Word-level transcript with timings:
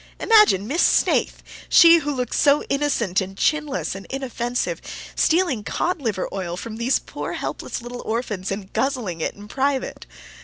Imagine 0.19 0.67
Miss 0.67 0.81
Snaith, 0.81 1.43
she 1.69 1.97
who 1.97 2.11
looks 2.15 2.39
so 2.39 2.63
innocent 2.69 3.21
and 3.21 3.37
chinless 3.37 3.93
and 3.93 4.07
inoffensive 4.09 4.81
stealing 5.13 5.63
cod 5.63 6.01
liver 6.01 6.27
oil 6.33 6.57
from 6.57 6.77
these 6.77 6.97
poor 6.97 7.33
helpless 7.33 7.83
little 7.83 8.01
orphans 8.03 8.49
and 8.49 8.73
guzzling 8.73 9.21
it 9.21 9.35
in 9.35 9.47
private! 9.47 10.07